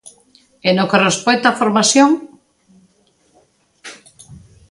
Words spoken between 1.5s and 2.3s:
á formación?